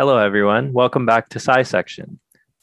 Hello, 0.00 0.16
everyone. 0.16 0.72
Welcome 0.72 1.04
back 1.04 1.28
to 1.28 1.38
Sci 1.38 1.62
Section. 1.62 2.20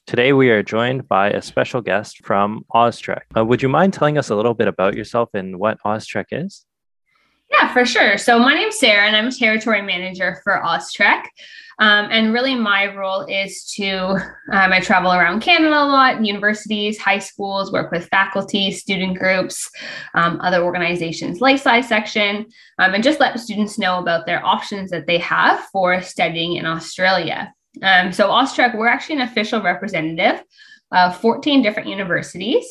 Today, 0.08 0.34
we 0.34 0.50
are 0.50 0.64
joined 0.64 1.08
by 1.08 1.30
a 1.30 1.40
special 1.40 1.82
guest 1.82 2.26
from 2.26 2.66
OzTREKK. 2.74 3.22
Uh, 3.38 3.46
would 3.46 3.62
you 3.62 3.70
mind 3.70 3.94
telling 3.94 4.18
us 4.18 4.32
a 4.32 4.36
little 4.36 4.56
bit 4.56 4.68
about 4.68 4.96
yourself 4.96 5.30
and 5.36 5.60
what 5.60 5.78
OzTREKK 5.86 6.26
is? 6.32 6.66
Yeah, 7.52 7.72
for 7.72 7.86
sure. 7.86 8.18
So, 8.18 8.40
my 8.40 8.54
name's 8.54 8.78
Sarah, 8.78 9.08
and 9.08 9.16
I'm 9.16 9.28
a 9.28 9.32
territory 9.32 9.82
manager 9.82 10.42
for 10.44 10.62
OzTREKK. 10.64 11.24
Um, 11.80 12.08
and 12.10 12.34
really, 12.34 12.56
my 12.56 12.94
role 12.96 13.22
is 13.26 13.64
to 13.76 14.16
um, 14.52 14.74
I 14.74 14.80
travel 14.80 15.14
around 15.14 15.42
Canada 15.42 15.76
a 15.76 15.86
lot, 15.86 16.26
universities, 16.26 16.98
high 16.98 17.20
schools, 17.20 17.72
work 17.72 17.92
with 17.92 18.08
faculty, 18.10 18.72
student 18.72 19.18
groups, 19.18 19.70
um, 20.16 20.42
other 20.42 20.64
organizations 20.64 21.40
like 21.40 21.56
Sci 21.58 21.82
Section, 21.82 22.48
um, 22.80 22.96
and 22.96 23.04
just 23.04 23.20
let 23.20 23.40
students 23.40 23.78
know 23.78 24.00
about 24.00 24.26
their 24.26 24.44
options 24.44 24.90
that 24.90 25.06
they 25.06 25.20
have 25.20 25.60
for 25.72 26.02
studying 26.02 26.54
in 26.54 26.66
Australia. 26.66 27.54
Um, 27.84 28.12
so, 28.12 28.30
OzTREKK, 28.30 28.76
we're 28.76 28.88
actually 28.88 29.18
an 29.18 29.22
official 29.22 29.62
representative 29.62 30.44
of 30.92 31.18
14 31.22 31.62
different 31.62 31.90
universities. 31.90 32.66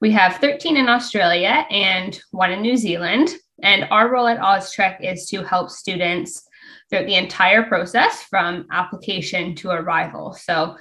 We 0.00 0.12
have 0.12 0.36
13 0.36 0.76
in 0.76 0.88
Australia 0.88 1.66
and 1.70 2.18
one 2.30 2.52
in 2.52 2.62
New 2.62 2.76
Zealand. 2.76 3.30
And 3.62 3.86
our 3.90 4.10
role 4.10 4.26
at 4.26 4.40
OzTREKK 4.40 5.12
is 5.12 5.26
to 5.30 5.42
help 5.42 5.70
students 5.70 6.44
throughout 6.90 7.06
the 7.06 7.14
entire 7.14 7.62
process 7.62 8.22
from 8.24 8.66
application 8.70 9.54
to 9.56 9.70
arrival. 9.70 10.32
So 10.34 10.76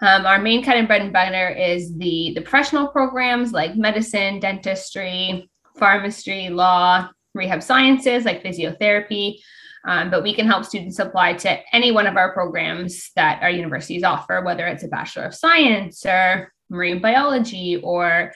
um, 0.00 0.26
our 0.26 0.38
main 0.38 0.64
kind 0.64 0.80
of 0.80 0.86
bread 0.86 1.02
and 1.02 1.12
butter 1.12 1.48
is 1.48 1.96
the, 1.96 2.32
the 2.34 2.40
professional 2.40 2.88
programs 2.88 3.52
like 3.52 3.76
medicine, 3.76 4.40
dentistry, 4.40 5.50
pharmacy, 5.76 6.48
law, 6.48 7.08
rehab 7.34 7.62
sciences 7.62 8.24
like 8.24 8.42
physiotherapy. 8.42 9.36
Um, 9.84 10.10
but 10.10 10.22
we 10.22 10.34
can 10.34 10.46
help 10.46 10.64
students 10.64 10.98
apply 10.98 11.34
to 11.34 11.58
any 11.74 11.92
one 11.92 12.06
of 12.06 12.16
our 12.16 12.32
programs 12.32 13.10
that 13.16 13.42
our 13.42 13.50
universities 13.50 14.02
offer, 14.02 14.42
whether 14.44 14.66
it's 14.66 14.84
a 14.84 14.88
Bachelor 14.88 15.24
of 15.24 15.34
Science 15.34 16.04
or 16.04 16.52
marine 16.68 17.00
biology 17.00 17.80
or 17.82 18.32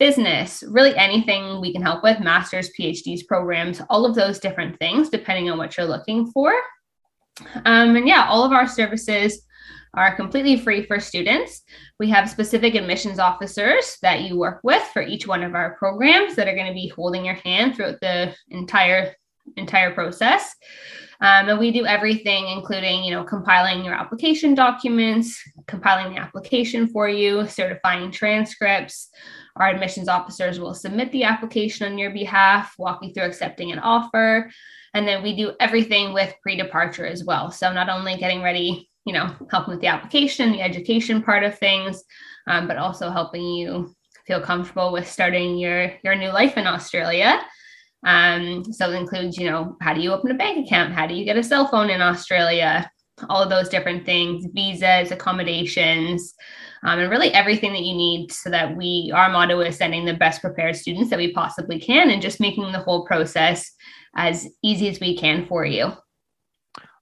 business, 0.00 0.64
really 0.66 0.96
anything 0.96 1.60
we 1.60 1.72
can 1.72 1.82
help 1.82 2.02
with, 2.02 2.18
masters, 2.18 2.70
PhDs, 2.76 3.24
programs, 3.26 3.80
all 3.88 4.04
of 4.04 4.16
those 4.16 4.40
different 4.40 4.76
things, 4.80 5.10
depending 5.10 5.50
on 5.50 5.58
what 5.58 5.76
you're 5.76 5.86
looking 5.86 6.32
for. 6.32 6.52
Um, 7.66 7.94
and 7.94 8.08
yeah, 8.08 8.26
all 8.28 8.42
of 8.42 8.52
our 8.52 8.66
services 8.66 9.46
are 9.94 10.16
completely 10.16 10.56
free 10.56 10.84
for 10.86 10.98
students. 11.00 11.62
We 11.98 12.08
have 12.10 12.30
specific 12.30 12.74
admissions 12.74 13.18
officers 13.18 13.98
that 14.02 14.22
you 14.22 14.38
work 14.38 14.60
with 14.62 14.82
for 14.92 15.02
each 15.02 15.26
one 15.26 15.42
of 15.42 15.54
our 15.54 15.76
programs 15.76 16.34
that 16.36 16.48
are 16.48 16.54
going 16.54 16.68
to 16.68 16.74
be 16.74 16.88
holding 16.88 17.24
your 17.24 17.34
hand 17.34 17.76
throughout 17.76 18.00
the 18.00 18.34
entire 18.48 19.14
entire 19.56 19.92
process. 19.92 20.54
Um, 21.22 21.50
and 21.50 21.58
we 21.58 21.70
do 21.70 21.84
everything, 21.84 22.48
including, 22.48 23.04
you 23.04 23.10
know, 23.10 23.24
compiling 23.24 23.84
your 23.84 23.92
application 23.92 24.54
documents, 24.54 25.38
compiling 25.66 26.14
the 26.14 26.20
application 26.20 26.88
for 26.88 27.10
you, 27.10 27.46
certifying 27.46 28.10
transcripts, 28.10 29.10
our 29.56 29.68
admissions 29.68 30.08
officers 30.08 30.60
will 30.60 30.74
submit 30.74 31.10
the 31.12 31.24
application 31.24 31.90
on 31.90 31.98
your 31.98 32.10
behalf, 32.10 32.74
walk 32.78 33.00
you 33.02 33.12
through 33.12 33.24
accepting 33.24 33.72
an 33.72 33.78
offer. 33.78 34.50
And 34.94 35.06
then 35.06 35.22
we 35.22 35.36
do 35.36 35.52
everything 35.60 36.12
with 36.12 36.34
pre 36.42 36.56
departure 36.56 37.06
as 37.06 37.24
well. 37.24 37.50
So, 37.50 37.72
not 37.72 37.88
only 37.88 38.16
getting 38.16 38.42
ready, 38.42 38.90
you 39.04 39.12
know, 39.12 39.34
helping 39.50 39.72
with 39.72 39.80
the 39.80 39.88
application, 39.88 40.52
the 40.52 40.62
education 40.62 41.22
part 41.22 41.44
of 41.44 41.58
things, 41.58 42.02
um, 42.46 42.66
but 42.66 42.76
also 42.76 43.10
helping 43.10 43.44
you 43.44 43.94
feel 44.26 44.40
comfortable 44.40 44.92
with 44.92 45.08
starting 45.08 45.58
your, 45.58 45.92
your 46.02 46.14
new 46.14 46.30
life 46.30 46.56
in 46.56 46.66
Australia. 46.66 47.40
Um, 48.04 48.64
so 48.72 48.90
it 48.90 48.96
includes, 48.96 49.36
you 49.36 49.50
know, 49.50 49.76
how 49.80 49.92
do 49.92 50.00
you 50.00 50.12
open 50.12 50.30
a 50.30 50.34
bank 50.34 50.66
account? 50.66 50.94
How 50.94 51.06
do 51.06 51.14
you 51.14 51.24
get 51.24 51.36
a 51.36 51.42
cell 51.42 51.66
phone 51.66 51.90
in 51.90 52.00
Australia? 52.00 52.90
All 53.28 53.42
of 53.42 53.50
those 53.50 53.68
different 53.68 54.06
things, 54.06 54.46
visas, 54.54 55.10
accommodations, 55.10 56.34
um, 56.82 56.98
and 56.98 57.10
really 57.10 57.32
everything 57.34 57.72
that 57.74 57.82
you 57.82 57.94
need 57.94 58.32
so 58.32 58.48
that 58.48 58.74
we, 58.74 59.12
our 59.14 59.28
motto 59.28 59.60
is 59.60 59.76
sending 59.76 60.06
the 60.06 60.14
best 60.14 60.40
prepared 60.40 60.76
students 60.76 61.10
that 61.10 61.18
we 61.18 61.32
possibly 61.32 61.78
can 61.78 62.10
and 62.10 62.22
just 62.22 62.40
making 62.40 62.72
the 62.72 62.78
whole 62.78 63.04
process 63.04 63.70
as 64.16 64.48
easy 64.62 64.88
as 64.88 64.98
we 65.00 65.16
can 65.16 65.46
for 65.46 65.64
you. 65.66 65.92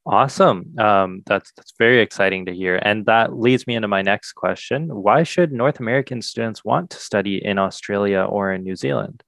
Awesome. 0.05 0.75
Um, 0.79 1.23
that's 1.27 1.53
that's 1.53 1.75
very 1.79 2.01
exciting 2.01 2.47
to 2.47 2.55
hear, 2.55 2.77
and 2.83 3.05
that 3.05 3.39
leads 3.39 3.67
me 3.67 3.75
into 3.75 3.89
my 3.89 4.01
next 4.01 4.33
question: 4.33 4.89
Why 4.89 5.23
should 5.23 5.53
North 5.53 5.81
American 5.81 6.23
students 6.23 6.65
want 6.65 6.89
to 6.91 6.97
study 6.97 7.45
in 7.45 7.59
Australia 7.59 8.23
or 8.23 8.51
in 8.51 8.63
New 8.63 8.75
Zealand? 8.75 9.23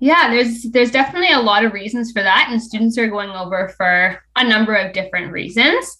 Yeah, 0.00 0.30
there's 0.30 0.62
there's 0.64 0.90
definitely 0.90 1.32
a 1.32 1.40
lot 1.40 1.64
of 1.64 1.72
reasons 1.72 2.12
for 2.12 2.22
that, 2.22 2.48
and 2.50 2.62
students 2.62 2.96
are 2.98 3.08
going 3.08 3.30
over 3.30 3.68
for 3.76 4.22
a 4.36 4.48
number 4.48 4.74
of 4.74 4.92
different 4.92 5.32
reasons 5.32 5.98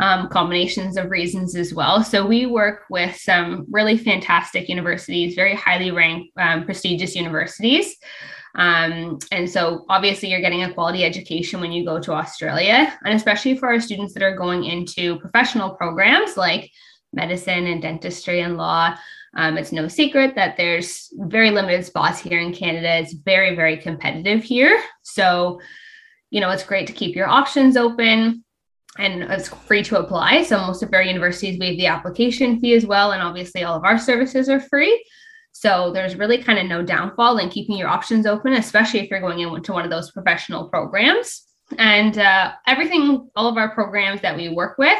um, 0.00 0.28
combinations 0.28 0.96
of 0.96 1.10
reasons 1.10 1.56
as 1.56 1.74
well. 1.74 2.02
So 2.02 2.26
we 2.26 2.46
work 2.46 2.84
with 2.90 3.16
some 3.16 3.66
really 3.70 3.96
fantastic 3.96 4.68
universities, 4.68 5.34
very 5.34 5.54
highly 5.54 5.90
ranked, 5.90 6.30
um, 6.36 6.64
prestigious 6.64 7.16
universities. 7.16 7.96
Um, 8.54 9.18
and 9.30 9.48
so 9.48 9.84
obviously 9.88 10.30
you're 10.30 10.40
getting 10.40 10.64
a 10.64 10.72
quality 10.72 11.04
education 11.04 11.60
when 11.60 11.72
you 11.72 11.84
go 11.84 12.00
to 12.00 12.12
Australia, 12.12 12.96
and 13.04 13.14
especially 13.14 13.56
for 13.56 13.68
our 13.68 13.80
students 13.80 14.14
that 14.14 14.22
are 14.22 14.36
going 14.36 14.64
into 14.64 15.18
professional 15.18 15.70
programs 15.70 16.36
like 16.36 16.70
medicine 17.12 17.66
and 17.66 17.82
dentistry 17.82 18.40
and 18.40 18.56
law. 18.56 18.96
Um, 19.36 19.58
it's 19.58 19.72
no 19.72 19.88
secret 19.88 20.34
that 20.34 20.56
there's 20.56 21.12
very 21.18 21.50
limited 21.50 21.84
spots 21.84 22.18
here 22.18 22.40
in 22.40 22.52
Canada. 22.52 22.96
It's 22.96 23.12
very, 23.12 23.54
very 23.54 23.76
competitive 23.76 24.42
here. 24.42 24.82
So, 25.02 25.60
you 26.30 26.40
know, 26.40 26.50
it's 26.50 26.64
great 26.64 26.86
to 26.86 26.92
keep 26.92 27.14
your 27.14 27.28
options 27.28 27.76
open 27.76 28.44
and 28.98 29.22
it's 29.22 29.48
free 29.48 29.82
to 29.84 29.98
apply. 29.98 30.42
So 30.42 30.58
most 30.58 30.82
of 30.82 30.92
our 30.92 31.02
universities 31.02 31.58
waive 31.58 31.78
the 31.78 31.86
application 31.86 32.58
fee 32.58 32.74
as 32.74 32.84
well, 32.84 33.12
and 33.12 33.22
obviously 33.22 33.62
all 33.62 33.76
of 33.76 33.84
our 33.84 33.98
services 33.98 34.48
are 34.48 34.60
free. 34.60 35.04
So 35.52 35.92
there's 35.92 36.16
really 36.16 36.42
kind 36.42 36.58
of 36.58 36.66
no 36.66 36.82
downfall 36.82 37.38
in 37.38 37.48
keeping 37.48 37.76
your 37.76 37.88
options 37.88 38.26
open, 38.26 38.54
especially 38.54 39.00
if 39.00 39.10
you're 39.10 39.20
going 39.20 39.40
into 39.40 39.72
one 39.72 39.84
of 39.84 39.90
those 39.90 40.10
professional 40.10 40.68
programs. 40.68 41.44
And 41.78 42.16
uh, 42.18 42.52
everything, 42.66 43.28
all 43.36 43.48
of 43.48 43.56
our 43.56 43.70
programs 43.70 44.20
that 44.22 44.36
we 44.36 44.48
work 44.48 44.78
with 44.78 44.98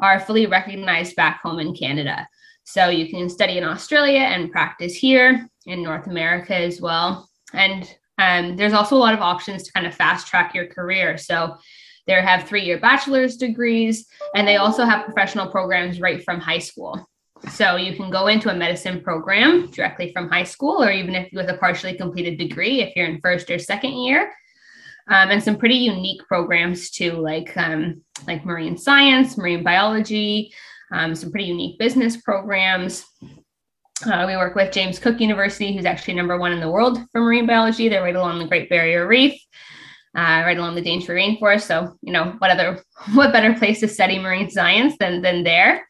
are 0.00 0.20
fully 0.20 0.46
recognized 0.46 1.16
back 1.16 1.40
home 1.42 1.58
in 1.58 1.74
Canada. 1.74 2.26
So 2.64 2.88
you 2.88 3.08
can 3.08 3.28
study 3.28 3.58
in 3.58 3.64
Australia 3.64 4.20
and 4.20 4.50
practice 4.50 4.94
here 4.94 5.48
in 5.66 5.82
North 5.82 6.06
America 6.06 6.54
as 6.54 6.80
well. 6.80 7.28
And 7.52 7.92
um, 8.18 8.56
there's 8.56 8.72
also 8.72 8.96
a 8.96 8.98
lot 8.98 9.14
of 9.14 9.20
options 9.20 9.64
to 9.64 9.72
kind 9.72 9.86
of 9.86 9.94
fast 9.94 10.26
track 10.26 10.54
your 10.54 10.66
career. 10.66 11.16
So 11.16 11.56
they 12.06 12.12
have 12.14 12.48
three 12.48 12.64
year 12.64 12.78
bachelor's 12.78 13.36
degrees, 13.36 14.06
and 14.34 14.46
they 14.46 14.56
also 14.56 14.84
have 14.84 15.04
professional 15.04 15.48
programs 15.48 16.00
right 16.00 16.22
from 16.24 16.40
high 16.40 16.58
school. 16.58 17.08
So 17.50 17.76
you 17.76 17.96
can 17.96 18.10
go 18.10 18.26
into 18.26 18.50
a 18.50 18.54
medicine 18.54 19.00
program 19.00 19.70
directly 19.70 20.12
from 20.12 20.28
high 20.28 20.44
school, 20.44 20.82
or 20.82 20.90
even 20.90 21.14
if 21.14 21.32
with 21.32 21.48
a 21.48 21.56
partially 21.56 21.94
completed 21.94 22.38
degree, 22.38 22.82
if 22.82 22.94
you're 22.94 23.06
in 23.06 23.20
first 23.20 23.50
or 23.50 23.58
second 23.58 23.92
year. 23.92 24.32
Um, 25.10 25.30
and 25.30 25.42
some 25.42 25.56
pretty 25.56 25.76
unique 25.76 26.22
programs 26.28 26.90
too, 26.90 27.12
like 27.12 27.56
um, 27.56 28.02
like 28.26 28.44
marine 28.44 28.78
science, 28.78 29.36
marine 29.36 29.64
biology, 29.64 30.52
um, 30.92 31.14
some 31.14 31.30
pretty 31.30 31.46
unique 31.46 31.78
business 31.78 32.16
programs. 32.16 33.04
Uh, 34.06 34.24
we 34.26 34.36
work 34.36 34.54
with 34.54 34.72
James 34.72 34.98
Cook 34.98 35.20
University, 35.20 35.74
who's 35.74 35.84
actually 35.84 36.14
number 36.14 36.38
one 36.38 36.52
in 36.52 36.60
the 36.60 36.70
world 36.70 36.98
for 37.12 37.20
marine 37.20 37.46
biology. 37.46 37.88
They're 37.88 38.02
right 38.02 38.16
along 38.16 38.38
the 38.38 38.46
Great 38.46 38.70
Barrier 38.70 39.06
Reef 39.06 39.38
uh, 40.16 40.42
right 40.44 40.58
along 40.58 40.74
the 40.74 40.82
Daintree 40.82 41.16
Rainforest. 41.16 41.62
So, 41.62 41.96
you 42.02 42.12
know, 42.12 42.34
what 42.38 42.50
other, 42.50 42.82
what 43.14 43.32
better 43.32 43.54
place 43.54 43.80
to 43.80 43.88
study 43.88 44.18
marine 44.18 44.50
science 44.50 44.94
than, 44.98 45.22
than 45.22 45.44
there? 45.44 45.86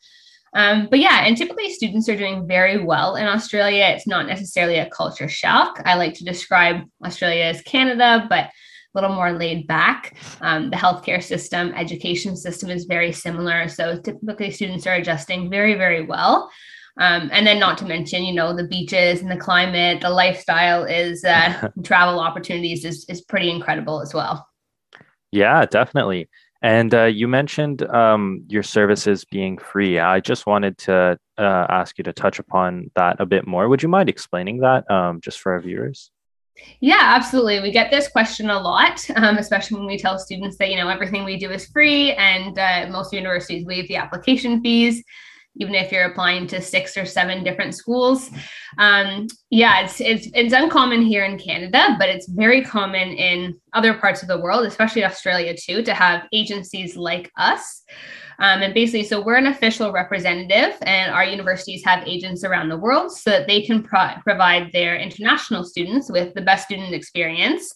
Um, 0.52 0.88
but 0.90 0.98
yeah, 0.98 1.24
and 1.24 1.36
typically 1.36 1.70
students 1.70 2.08
are 2.08 2.16
doing 2.16 2.46
very 2.46 2.82
well 2.82 3.14
in 3.14 3.26
Australia. 3.26 3.84
It's 3.86 4.08
not 4.08 4.26
necessarily 4.26 4.78
a 4.78 4.90
culture 4.90 5.28
shock. 5.28 5.80
I 5.84 5.94
like 5.94 6.14
to 6.14 6.24
describe 6.24 6.82
Australia 7.06 7.44
as 7.44 7.62
Canada, 7.62 8.26
but 8.28 8.50
little 8.94 9.14
more 9.14 9.32
laid 9.32 9.66
back. 9.66 10.16
Um, 10.40 10.70
the 10.70 10.76
healthcare 10.76 11.22
system, 11.22 11.72
education 11.74 12.36
system 12.36 12.70
is 12.70 12.84
very 12.84 13.12
similar. 13.12 13.68
So 13.68 14.00
typically 14.00 14.50
students 14.50 14.86
are 14.86 14.94
adjusting 14.94 15.50
very, 15.50 15.74
very 15.74 16.04
well. 16.04 16.50
Um, 16.98 17.30
and 17.32 17.46
then 17.46 17.58
not 17.58 17.78
to 17.78 17.86
mention, 17.86 18.24
you 18.24 18.34
know, 18.34 18.54
the 18.54 18.66
beaches 18.66 19.22
and 19.22 19.30
the 19.30 19.36
climate, 19.36 20.00
the 20.00 20.10
lifestyle 20.10 20.84
is 20.84 21.24
uh, 21.24 21.68
travel 21.84 22.20
opportunities 22.20 22.84
is, 22.84 23.06
is 23.08 23.22
pretty 23.22 23.50
incredible 23.50 24.02
as 24.02 24.12
well. 24.12 24.46
Yeah, 25.32 25.64
definitely. 25.66 26.28
And 26.62 26.94
uh, 26.94 27.04
you 27.04 27.26
mentioned 27.26 27.82
um, 27.82 28.44
your 28.48 28.62
services 28.62 29.24
being 29.24 29.56
free. 29.56 29.98
I 29.98 30.20
just 30.20 30.46
wanted 30.46 30.76
to 30.78 31.18
uh, 31.38 31.66
ask 31.70 31.96
you 31.96 32.04
to 32.04 32.12
touch 32.12 32.38
upon 32.38 32.90
that 32.96 33.18
a 33.18 33.24
bit 33.24 33.46
more. 33.46 33.68
Would 33.68 33.82
you 33.82 33.88
mind 33.88 34.10
explaining 34.10 34.58
that 34.58 34.90
um, 34.90 35.20
just 35.22 35.40
for 35.40 35.52
our 35.52 35.60
viewers? 35.60 36.10
Yeah, 36.80 36.98
absolutely. 37.00 37.60
We 37.60 37.70
get 37.70 37.90
this 37.90 38.08
question 38.08 38.50
a 38.50 38.58
lot, 38.58 39.04
um, 39.16 39.38
especially 39.38 39.78
when 39.78 39.86
we 39.86 39.98
tell 39.98 40.18
students 40.18 40.56
that 40.58 40.70
you 40.70 40.76
know 40.76 40.88
everything 40.88 41.24
we 41.24 41.38
do 41.38 41.50
is 41.50 41.66
free, 41.66 42.12
and 42.14 42.58
uh, 42.58 42.86
most 42.90 43.12
universities 43.12 43.64
waive 43.66 43.88
the 43.88 43.96
application 43.96 44.60
fees. 44.62 45.02
Even 45.56 45.74
if 45.74 45.90
you're 45.90 46.04
applying 46.04 46.46
to 46.46 46.60
six 46.60 46.96
or 46.96 47.04
seven 47.04 47.44
different 47.44 47.74
schools. 47.74 48.30
Um, 48.78 49.26
yeah, 49.50 49.80
it's, 49.80 50.00
it's, 50.00 50.28
it's 50.32 50.54
uncommon 50.54 51.02
here 51.02 51.24
in 51.24 51.38
Canada, 51.38 51.96
but 51.98 52.08
it's 52.08 52.28
very 52.28 52.62
common 52.62 53.08
in 53.10 53.54
other 53.72 53.94
parts 53.94 54.22
of 54.22 54.28
the 54.28 54.40
world, 54.40 54.64
especially 54.64 55.04
Australia 55.04 55.54
too, 55.54 55.82
to 55.82 55.94
have 55.94 56.26
agencies 56.32 56.96
like 56.96 57.30
us. 57.36 57.82
Um, 58.38 58.62
and 58.62 58.72
basically, 58.72 59.04
so 59.04 59.20
we're 59.20 59.36
an 59.36 59.48
official 59.48 59.92
representative, 59.92 60.74
and 60.82 61.12
our 61.12 61.24
universities 61.24 61.84
have 61.84 62.08
agents 62.08 62.42
around 62.42 62.70
the 62.70 62.78
world 62.78 63.12
so 63.12 63.30
that 63.30 63.46
they 63.46 63.60
can 63.60 63.82
pro- 63.82 64.14
provide 64.24 64.72
their 64.72 64.96
international 64.96 65.62
students 65.62 66.10
with 66.10 66.32
the 66.32 66.40
best 66.40 66.64
student 66.64 66.94
experience, 66.94 67.74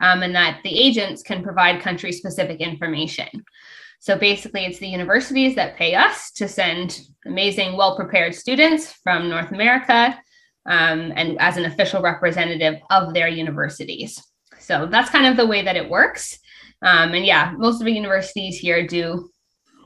um, 0.00 0.22
and 0.22 0.34
that 0.34 0.60
the 0.64 0.74
agents 0.74 1.22
can 1.22 1.42
provide 1.42 1.82
country 1.82 2.12
specific 2.12 2.60
information. 2.60 3.28
So 4.06 4.16
basically, 4.16 4.64
it's 4.64 4.78
the 4.78 4.86
universities 4.86 5.56
that 5.56 5.74
pay 5.74 5.96
us 5.96 6.30
to 6.34 6.46
send 6.46 7.00
amazing, 7.26 7.76
well 7.76 7.96
prepared 7.96 8.36
students 8.36 8.92
from 9.02 9.28
North 9.28 9.50
America 9.50 10.16
um, 10.64 11.12
and 11.16 11.36
as 11.40 11.56
an 11.56 11.64
official 11.64 12.00
representative 12.00 12.76
of 12.90 13.14
their 13.14 13.26
universities. 13.26 14.22
So 14.60 14.86
that's 14.86 15.10
kind 15.10 15.26
of 15.26 15.36
the 15.36 15.44
way 15.44 15.62
that 15.62 15.74
it 15.74 15.90
works. 15.90 16.38
Um, 16.82 17.14
and 17.14 17.26
yeah, 17.26 17.52
most 17.58 17.80
of 17.80 17.84
the 17.84 17.90
universities 17.90 18.56
here 18.56 18.86
do 18.86 19.28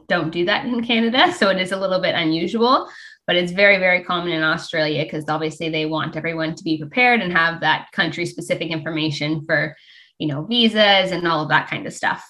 don't 0.07 0.31
do 0.31 0.45
that 0.45 0.67
in 0.67 0.85
Canada. 0.85 1.33
So 1.33 1.49
it 1.49 1.59
is 1.59 1.73
a 1.73 1.81
little 1.81 2.03
bit 2.03 2.15
unusual, 2.15 2.91
but 3.27 3.37
it's 3.37 3.53
very, 3.53 3.79
very 3.79 4.05
common 4.05 4.33
in 4.33 4.43
Australia 4.43 5.03
because 5.05 5.25
obviously 5.31 5.71
they 5.71 5.87
want 5.87 6.15
everyone 6.15 6.55
to 6.57 6.63
be 6.63 6.77
prepared 6.77 7.23
and 7.23 7.33
have 7.33 7.63
that 7.63 7.91
country 7.93 8.27
specific 8.27 8.69
information 8.69 9.47
for, 9.47 9.75
you 10.19 10.29
know, 10.29 10.45
visas 10.45 11.11
and 11.11 11.27
all 11.27 11.43
of 11.43 11.49
that 11.49 11.71
kind 11.71 11.87
of 11.87 11.95
stuff. 11.95 12.23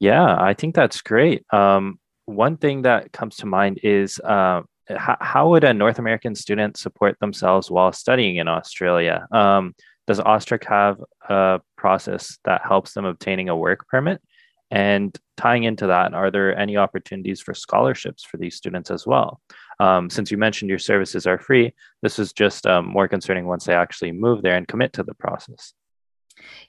Yeah, 0.00 0.36
I 0.38 0.54
think 0.54 0.74
that's 0.74 1.02
great. 1.02 1.44
Um, 1.52 1.98
one 2.26 2.56
thing 2.56 2.82
that 2.82 3.12
comes 3.12 3.36
to 3.36 3.46
mind 3.46 3.80
is 3.82 4.20
uh, 4.20 4.62
h- 4.88 4.98
how 5.20 5.50
would 5.50 5.64
a 5.64 5.74
North 5.74 5.98
American 5.98 6.34
student 6.34 6.76
support 6.76 7.18
themselves 7.20 7.70
while 7.70 7.92
studying 7.92 8.36
in 8.36 8.48
Australia? 8.48 9.26
Um, 9.32 9.74
does 10.06 10.20
OzTREKK 10.20 10.64
have 10.64 11.00
a 11.28 11.60
process 11.76 12.38
that 12.44 12.62
helps 12.64 12.94
them 12.94 13.04
obtaining 13.04 13.48
a 13.48 13.56
work 13.56 13.86
permit? 13.88 14.22
And 14.70 15.16
tying 15.36 15.64
into 15.64 15.86
that, 15.86 16.14
are 16.14 16.30
there 16.30 16.56
any 16.56 16.76
opportunities 16.76 17.40
for 17.40 17.54
scholarships 17.54 18.22
for 18.22 18.36
these 18.36 18.54
students 18.54 18.90
as 18.90 19.06
well? 19.06 19.40
Um, 19.80 20.10
since 20.10 20.30
you 20.30 20.36
mentioned 20.36 20.68
your 20.68 20.78
services 20.78 21.26
are 21.26 21.38
free, 21.38 21.74
this 22.02 22.18
is 22.18 22.32
just 22.32 22.66
um, 22.66 22.86
more 22.86 23.08
concerning 23.08 23.46
once 23.46 23.64
they 23.64 23.74
actually 23.74 24.12
move 24.12 24.42
there 24.42 24.56
and 24.56 24.68
commit 24.68 24.92
to 24.94 25.02
the 25.02 25.14
process. 25.14 25.72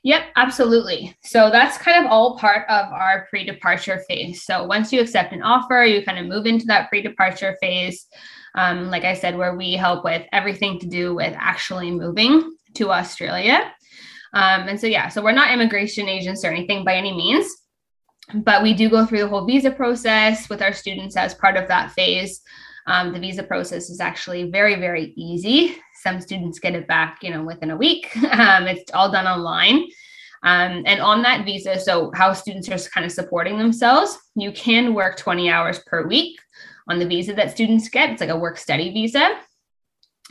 Yep, 0.04 0.24
absolutely. 0.38 1.16
So 1.22 1.50
that's 1.50 1.78
kind 1.78 2.06
of 2.06 2.12
all 2.12 2.38
part 2.38 2.68
of 2.70 2.92
our 2.92 3.28
pre 3.30 3.44
departure 3.44 4.02
phase. 4.08 4.46
So 4.46 4.66
once 4.66 4.94
you 4.94 5.02
accept 5.02 5.34
an 5.34 5.42
offer, 5.42 5.84
you 5.84 6.04
kind 6.06 6.20
of 6.20 6.26
move 6.26 6.46
into 6.46 6.66
that 6.68 6.90
pre 6.90 7.02
departure 7.02 7.58
phase. 7.62 8.08
Um, 8.56 8.90
like 8.90 9.04
I 9.04 9.14
said, 9.14 9.38
where 9.38 9.56
we 9.56 9.74
help 9.74 10.04
with 10.04 10.26
everything 10.32 10.80
to 10.80 10.88
do 10.88 11.14
with 11.14 11.36
actually 11.38 11.92
moving 11.92 12.56
to 12.76 12.92
Australia. 12.92 13.74
Um, 14.34 14.68
and 14.68 14.80
so, 14.80 14.88
yeah, 14.88 15.10
so 15.10 15.22
we're 15.22 15.32
not 15.32 15.52
immigration 15.52 16.08
agents 16.08 16.46
or 16.46 16.48
anything 16.50 16.84
by 16.86 16.96
any 16.96 17.14
means 17.14 17.48
but 18.34 18.62
we 18.62 18.74
do 18.74 18.90
go 18.90 19.06
through 19.06 19.20
the 19.20 19.28
whole 19.28 19.46
visa 19.46 19.72
process 19.72 20.50
with 20.50 20.62
our 20.62 20.74
students 20.74 21.18
as 21.18 21.34
part 21.34 21.58
of 21.58 21.68
that 21.68 21.92
phase. 21.92 22.42
Um, 22.88 23.14
the 23.14 23.20
visa 23.20 23.44
process 23.44 23.90
is 23.90 24.00
actually 24.00 24.50
very, 24.50 24.76
very 24.76 25.14
easy. 25.16 25.78
Some 26.02 26.22
students 26.22 26.60
get 26.60 26.76
it 26.76 26.88
back, 26.88 27.20
you 27.22 27.32
know, 27.32 27.44
within 27.44 27.72
a 27.72 27.78
week. 27.78 28.16
Um, 28.32 28.68
it's 28.68 28.92
all 28.94 29.12
done 29.12 29.28
online. 29.28 29.88
Um, 30.44 30.84
and 30.86 31.02
on 31.02 31.22
that 31.24 31.46
visa, 31.46 31.80
so 31.80 32.12
how 32.16 32.32
students 32.34 32.70
are 32.70 32.90
kind 32.90 33.06
of 33.06 33.12
supporting 33.12 33.58
themselves, 33.58 34.18
you 34.36 34.52
can 34.54 34.94
work 34.94 35.18
20 35.18 35.50
hours 35.50 35.80
per 35.86 36.08
week 36.08 36.40
on 36.88 37.00
the 37.00 37.06
visa 37.06 37.34
that 37.34 37.52
students 37.52 37.90
get. 37.90 38.10
It's 38.10 38.22
like 38.22 38.30
a 38.30 38.38
work 38.38 38.58
study 38.58 38.92
visa. 38.92 39.40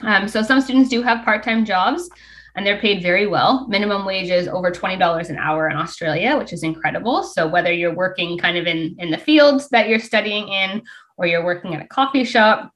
Um, 0.03 0.29
so 0.29 0.43
some 0.43 0.61
students 0.61 0.89
do 0.89 1.03
have 1.03 1.25
part 1.25 1.43
time 1.43 1.65
jobs 1.65 2.09
and 2.59 2.67
they're 2.67 2.81
paid 2.81 3.01
very 3.05 3.29
well. 3.29 3.69
Minimum 3.69 4.05
wage 4.05 4.31
is 4.31 4.49
over 4.49 4.73
$20 4.73 5.31
an 5.31 5.37
hour 5.37 5.69
in 5.69 5.77
Australia, 5.77 6.37
which 6.37 6.53
is 6.53 6.65
incredible. 6.65 7.23
So 7.23 7.47
whether 7.47 7.73
you're 7.73 7.95
working 7.95 8.37
kind 8.37 8.59
of 8.59 8.67
in, 8.67 8.97
in 8.99 9.13
the 9.13 9.17
fields 9.17 9.69
that 9.69 9.89
you're 9.89 10.01
studying 10.01 10.49
in 10.49 10.83
or 11.17 11.27
you're 11.29 11.45
working 11.45 11.77
at 11.77 11.85
a 11.85 11.87
coffee 11.87 12.25
shop, 12.25 12.73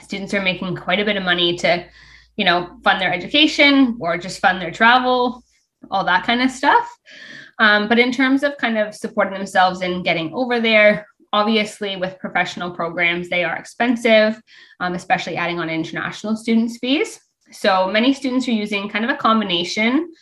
students 0.00 0.32
are 0.32 0.40
making 0.40 0.76
quite 0.76 0.98
a 0.98 1.04
bit 1.04 1.18
of 1.18 1.24
money 1.24 1.58
to, 1.58 1.84
you 2.36 2.46
know, 2.46 2.78
fund 2.82 3.02
their 3.02 3.12
education 3.12 3.98
or 4.00 4.16
just 4.16 4.40
fund 4.40 4.62
their 4.62 4.70
travel, 4.70 5.44
all 5.90 6.04
that 6.06 6.24
kind 6.24 6.40
of 6.40 6.50
stuff. 6.50 6.88
Um, 7.58 7.86
but 7.86 7.98
in 7.98 8.10
terms 8.10 8.42
of 8.42 8.56
kind 8.56 8.78
of 8.78 8.94
supporting 8.94 9.34
themselves 9.34 9.82
and 9.82 10.04
getting 10.04 10.32
over 10.32 10.58
there, 10.58 11.06
obviously 11.34 11.96
with 11.96 12.18
professional 12.18 12.70
programs, 12.70 13.28
they 13.28 13.44
are 13.44 13.56
expensive, 13.56 14.40
um, 14.80 14.94
especially 14.94 15.36
adding 15.36 15.60
on 15.60 15.68
international 15.68 16.34
students' 16.34 16.78
fees. 16.78 17.20
So 17.50 17.88
many 17.88 18.12
students 18.12 18.46
are 18.48 18.52
using 18.52 18.88
kind 18.88 19.04
of 19.04 19.10
a 19.10 19.16
combination 19.16 20.12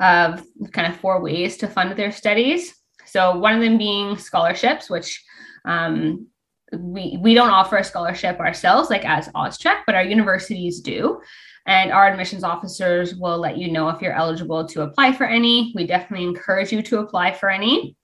of 0.00 0.42
kind 0.72 0.92
of 0.92 0.98
four 0.98 1.20
ways 1.20 1.56
to 1.58 1.68
fund 1.68 1.96
their 1.96 2.12
studies. 2.12 2.74
So 3.06 3.36
one 3.36 3.54
of 3.54 3.60
them 3.60 3.76
being 3.76 4.16
scholarships, 4.16 4.88
which 4.88 5.22
um, 5.64 6.26
we, 6.72 7.18
we 7.20 7.34
don't 7.34 7.50
offer 7.50 7.76
a 7.76 7.84
scholarship 7.84 8.38
ourselves, 8.38 8.90
like 8.90 9.04
as 9.04 9.28
OzTREKK, 9.28 9.82
but 9.86 9.94
our 9.94 10.04
universities 10.04 10.80
do. 10.80 11.20
And 11.66 11.92
our 11.92 12.08
admissions 12.08 12.44
officers 12.44 13.14
will 13.14 13.38
let 13.38 13.58
you 13.58 13.70
know 13.70 13.88
if 13.90 14.00
you're 14.00 14.14
eligible 14.14 14.66
to 14.68 14.82
apply 14.82 15.12
for 15.12 15.24
any. 15.24 15.72
We 15.74 15.86
definitely 15.86 16.26
encourage 16.26 16.72
you 16.72 16.82
to 16.82 17.00
apply 17.00 17.34
for 17.34 17.50
any. 17.50 17.96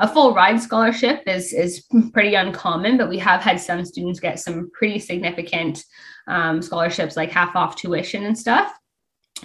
A 0.00 0.08
full 0.08 0.34
ride 0.34 0.60
scholarship 0.60 1.22
is, 1.26 1.52
is 1.52 1.86
pretty 2.12 2.34
uncommon, 2.34 2.96
but 2.96 3.08
we 3.08 3.18
have 3.18 3.40
had 3.40 3.60
some 3.60 3.84
students 3.84 4.20
get 4.20 4.40
some 4.40 4.70
pretty 4.72 4.98
significant 4.98 5.84
um, 6.26 6.60
scholarships 6.60 7.16
like 7.16 7.30
half 7.30 7.54
off 7.54 7.76
tuition 7.76 8.24
and 8.24 8.36
stuff. 8.36 8.72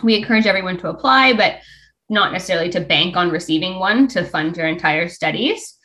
We 0.04 0.16
encourage 0.16 0.48
everyone 0.48 0.78
to 0.80 0.90
apply, 0.90 1.34
but 1.34 1.60
not 2.10 2.32
necessarily 2.32 2.70
to 2.72 2.82
bank 2.82 3.16
on 3.16 3.30
receiving 3.30 3.78
one 3.78 4.08
to 4.10 4.24
fund 4.24 4.58
your 4.58 4.68
entire 4.68 5.08
studies. 5.08 5.78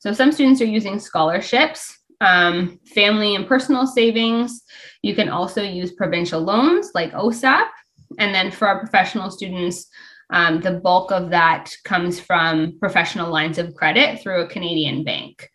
So 0.00 0.12
some 0.12 0.32
students 0.32 0.60
are 0.60 0.66
using 0.66 0.98
scholarships, 0.98 1.98
um, 2.20 2.78
family 2.94 3.34
and 3.34 3.46
personal 3.46 3.86
savings. 3.86 4.62
You 5.02 5.14
can 5.14 5.28
also 5.28 5.62
use 5.62 5.92
provincial 5.92 6.40
loans 6.40 6.90
like 6.94 7.12
OSAP. 7.12 7.66
And 8.18 8.34
then 8.34 8.50
for 8.50 8.68
our 8.68 8.78
professional 8.78 9.30
students, 9.30 9.88
um, 10.32 10.60
the 10.60 10.80
bulk 10.80 11.12
of 11.12 11.30
that 11.30 11.70
comes 11.84 12.18
from 12.18 12.78
professional 12.80 13.30
lines 13.30 13.58
of 13.58 13.74
credit 13.74 14.20
through 14.20 14.40
a 14.40 14.48
Canadian 14.48 15.04
bank. 15.04 15.48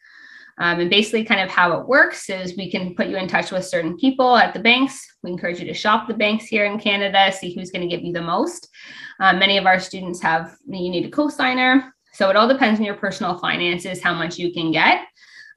Um, 0.60 0.80
and 0.80 0.90
basically, 0.90 1.24
kind 1.24 1.42
of 1.42 1.50
how 1.50 1.80
it 1.80 1.88
works 1.88 2.30
is 2.30 2.58
we 2.58 2.72
can 2.72 2.96
put 2.96 3.08
you 3.08 3.18
in 3.18 3.28
touch 3.28 3.52
with 3.52 3.66
certain 3.66 3.96
people 3.98 4.36
at 4.36 4.54
the 4.54 4.60
banks. 4.60 5.06
We 5.22 5.32
encourage 5.32 5.60
you 5.60 5.68
to 5.68 5.74
shop 5.74 6.08
the 6.08 6.16
banks 6.16 6.46
here 6.46 6.66
in 6.66 6.80
Canada, 6.80 7.32
see 7.32 7.54
who's 7.54 7.70
going 7.70 7.88
to 7.88 7.96
give 7.96 8.04
you 8.04 8.14
the 8.14 8.22
most. 8.22 8.68
Um, 9.20 9.38
many 9.40 9.58
of 9.58 9.66
our 9.66 9.80
students 9.80 10.22
have, 10.22 10.56
you 10.68 10.90
need 10.90 11.06
a 11.06 11.12
co-signer. 11.12 11.94
So 12.14 12.30
it 12.32 12.36
all 12.36 12.48
depends 12.48 12.80
on 12.80 12.86
your 12.86 12.96
personal 12.96 13.38
finances, 13.38 14.02
how 14.02 14.16
much 14.16 14.40
you 14.40 14.52
can 14.52 14.72
get, 14.72 15.02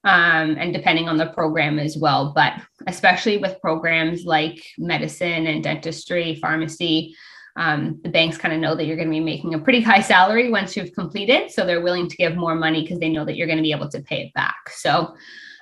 um, 0.04 0.56
and 0.58 0.74
depending 0.74 1.08
on 1.08 1.16
the 1.16 1.28
program 1.28 1.78
as 1.78 1.96
well. 1.96 2.32
But 2.34 2.54
especially 2.86 3.38
with 3.38 3.60
programs 3.62 4.24
like 4.24 4.62
medicine 4.76 5.46
and 5.46 5.64
dentistry, 5.64 6.34
pharmacy, 6.34 7.14
um, 7.60 8.00
the 8.02 8.08
banks 8.08 8.38
kind 8.38 8.54
of 8.54 8.60
know 8.60 8.74
that 8.74 8.86
you're 8.86 8.96
going 8.96 9.08
to 9.08 9.12
be 9.12 9.20
making 9.20 9.52
a 9.52 9.58
pretty 9.58 9.82
high 9.82 10.00
salary 10.00 10.50
once 10.50 10.74
you've 10.74 10.94
completed. 10.94 11.50
So 11.50 11.66
they're 11.66 11.82
willing 11.82 12.08
to 12.08 12.16
give 12.16 12.34
more 12.34 12.54
money 12.54 12.80
because 12.80 12.98
they 12.98 13.10
know 13.10 13.26
that 13.26 13.36
you're 13.36 13.46
going 13.46 13.58
to 13.58 13.62
be 13.62 13.72
able 13.72 13.90
to 13.90 14.00
pay 14.00 14.22
it 14.22 14.32
back. 14.32 14.56
So, 14.70 15.14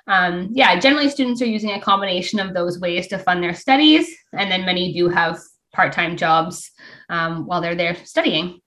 um, 0.07 0.47
yeah, 0.53 0.79
generally 0.79 1.09
students 1.09 1.41
are 1.41 1.45
using 1.45 1.71
a 1.71 1.81
combination 1.81 2.39
of 2.39 2.53
those 2.53 2.79
ways 2.79 3.07
to 3.07 3.19
fund 3.19 3.43
their 3.43 3.53
studies. 3.53 4.09
And 4.31 4.49
then 4.49 4.65
many 4.65 4.93
do 4.93 5.09
have 5.09 5.39
part 5.73 5.91
time 5.91 6.15
jobs 6.15 6.71
um, 7.09 7.45
while 7.45 7.59
they're 7.59 7.75
there 7.75 7.95
studying. 8.05 8.61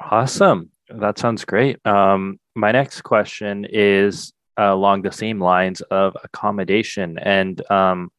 Awesome. 0.00 0.70
That 0.90 1.18
sounds 1.18 1.44
great. 1.44 1.84
Um, 1.84 2.38
my 2.54 2.70
next 2.70 3.02
question 3.02 3.66
is 3.68 4.32
along 4.56 5.02
the 5.02 5.10
same 5.10 5.40
lines 5.40 5.80
of 5.80 6.16
accommodation. 6.22 7.18
And 7.18 7.68
um, 7.68 8.12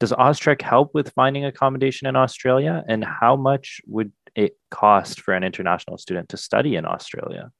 does 0.00 0.12
OzTREKK 0.12 0.62
help 0.62 0.94
with 0.94 1.12
finding 1.12 1.44
accommodation 1.44 2.08
in 2.08 2.16
Australia? 2.16 2.82
And 2.88 3.04
how 3.04 3.36
much 3.36 3.80
would 3.86 4.10
it 4.34 4.56
cost 4.70 5.20
for 5.20 5.34
an 5.34 5.44
international 5.44 5.98
student 5.98 6.30
to 6.30 6.36
study 6.36 6.76
in 6.76 6.86
Australia? 6.86 7.52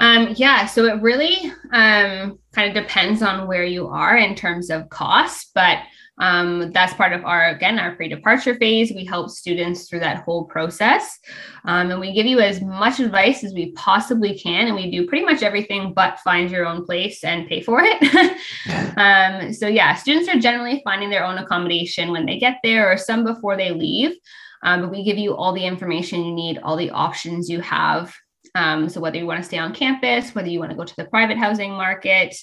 Um, 0.00 0.34
yeah, 0.36 0.66
so 0.66 0.84
it 0.84 1.00
really 1.02 1.52
um, 1.72 2.38
kind 2.52 2.68
of 2.68 2.74
depends 2.74 3.22
on 3.22 3.48
where 3.48 3.64
you 3.64 3.88
are 3.88 4.16
in 4.16 4.34
terms 4.34 4.70
of 4.70 4.88
cost, 4.90 5.50
but 5.54 5.78
um, 6.20 6.72
that's 6.72 6.94
part 6.94 7.12
of 7.12 7.24
our, 7.24 7.48
again, 7.50 7.78
our 7.78 7.94
pre 7.94 8.08
departure 8.08 8.54
phase. 8.56 8.92
We 8.92 9.04
help 9.04 9.30
students 9.30 9.88
through 9.88 10.00
that 10.00 10.22
whole 10.22 10.44
process. 10.44 11.18
Um, 11.64 11.90
and 11.90 12.00
we 12.00 12.12
give 12.12 12.26
you 12.26 12.40
as 12.40 12.60
much 12.60 12.98
advice 12.98 13.44
as 13.44 13.54
we 13.54 13.72
possibly 13.72 14.38
can. 14.38 14.66
And 14.66 14.74
we 14.74 14.90
do 14.90 15.06
pretty 15.06 15.24
much 15.24 15.42
everything 15.42 15.92
but 15.94 16.18
find 16.20 16.50
your 16.50 16.66
own 16.66 16.84
place 16.84 17.22
and 17.22 17.48
pay 17.48 17.60
for 17.60 17.80
it. 17.82 18.02
um, 18.96 19.52
so, 19.52 19.68
yeah, 19.68 19.94
students 19.94 20.28
are 20.28 20.38
generally 20.38 20.80
finding 20.84 21.10
their 21.10 21.24
own 21.24 21.38
accommodation 21.38 22.10
when 22.10 22.26
they 22.26 22.38
get 22.38 22.58
there 22.62 22.90
or 22.90 22.96
some 22.96 23.24
before 23.24 23.56
they 23.56 23.70
leave. 23.70 24.16
Um, 24.62 24.82
but 24.82 24.90
we 24.90 25.04
give 25.04 25.18
you 25.18 25.36
all 25.36 25.52
the 25.52 25.64
information 25.64 26.24
you 26.24 26.34
need, 26.34 26.58
all 26.58 26.76
the 26.76 26.90
options 26.90 27.48
you 27.48 27.60
have. 27.60 28.12
Um, 28.54 28.88
so, 28.88 29.00
whether 29.00 29.18
you 29.18 29.26
want 29.26 29.40
to 29.40 29.46
stay 29.46 29.58
on 29.58 29.74
campus, 29.74 30.34
whether 30.34 30.48
you 30.48 30.58
want 30.58 30.70
to 30.70 30.76
go 30.76 30.84
to 30.84 30.96
the 30.96 31.04
private 31.04 31.38
housing 31.38 31.70
market, 31.72 32.34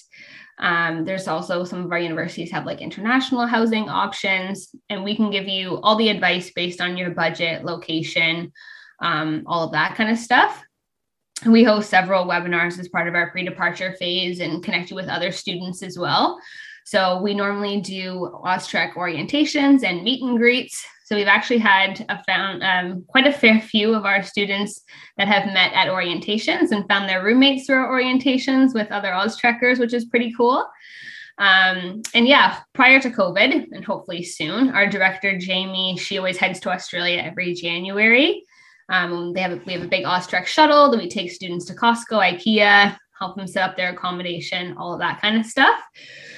Um, 0.58 1.04
there's 1.04 1.28
also 1.28 1.64
some 1.64 1.84
of 1.84 1.92
our 1.92 1.98
universities 1.98 2.50
have 2.50 2.64
like 2.64 2.80
international 2.80 3.46
housing 3.46 3.88
options, 3.88 4.74
and 4.88 5.04
we 5.04 5.14
can 5.14 5.30
give 5.30 5.46
you 5.48 5.78
all 5.82 5.96
the 5.96 6.08
advice 6.08 6.50
based 6.52 6.80
on 6.80 6.96
your 6.96 7.10
budget, 7.10 7.64
location, 7.64 8.52
um, 9.02 9.42
all 9.46 9.64
of 9.64 9.72
that 9.72 9.94
kind 9.96 10.10
of 10.10 10.18
stuff. 10.18 10.62
We 11.44 11.64
host 11.64 11.90
several 11.90 12.24
webinars 12.24 12.78
as 12.78 12.88
part 12.88 13.08
of 13.08 13.14
our 13.14 13.30
pre 13.30 13.44
departure 13.44 13.94
phase 13.98 14.40
and 14.40 14.64
connect 14.64 14.90
you 14.90 14.96
with 14.96 15.08
other 15.08 15.30
students 15.30 15.82
as 15.82 15.98
well. 15.98 16.40
So 16.86 17.20
we 17.20 17.34
normally 17.34 17.80
do 17.80 18.30
OzTREKK 18.44 18.94
orientations 18.94 19.84
and 19.84 20.02
meet 20.02 20.22
and 20.22 20.38
greets. 20.38 20.86
So 21.06 21.14
we've 21.14 21.28
actually 21.28 21.58
had 21.58 22.04
a 22.08 22.20
found 22.24 22.64
um, 22.64 23.04
quite 23.06 23.28
a 23.28 23.32
fair 23.32 23.60
few 23.60 23.94
of 23.94 24.04
our 24.04 24.24
students 24.24 24.82
that 25.16 25.28
have 25.28 25.46
met 25.46 25.72
at 25.72 25.86
orientations 25.86 26.72
and 26.72 26.84
found 26.88 27.08
their 27.08 27.22
roommates 27.22 27.64
through 27.64 27.76
our 27.76 27.92
orientations 27.92 28.74
with 28.74 28.90
other 28.90 29.10
OzTREKKers, 29.10 29.78
which 29.78 29.94
is 29.94 30.06
pretty 30.06 30.34
cool. 30.36 30.68
Um, 31.38 32.02
and 32.12 32.26
yeah, 32.26 32.58
prior 32.72 32.98
to 32.98 33.08
COVID, 33.08 33.68
and 33.70 33.84
hopefully 33.84 34.24
soon, 34.24 34.70
our 34.70 34.88
director 34.88 35.38
Jamie, 35.38 35.96
she 35.96 36.18
always 36.18 36.38
heads 36.38 36.58
to 36.60 36.70
Australia 36.70 37.22
every 37.24 37.54
January. 37.54 38.42
Um, 38.88 39.32
they 39.32 39.42
have 39.42 39.52
a, 39.52 39.62
we 39.64 39.74
have 39.74 39.82
a 39.82 39.88
big 39.88 40.06
OzTREKK 40.06 40.46
shuttle 40.46 40.90
that 40.90 40.98
we 40.98 41.08
take 41.08 41.30
students 41.30 41.66
to 41.66 41.74
Costco, 41.74 42.18
IKEA, 42.18 42.98
help 43.16 43.36
them 43.36 43.46
set 43.46 43.62
up 43.62 43.76
their 43.76 43.92
accommodation, 43.92 44.76
all 44.76 44.92
of 44.92 44.98
that 44.98 45.20
kind 45.20 45.38
of 45.38 45.46
stuff. 45.46 45.78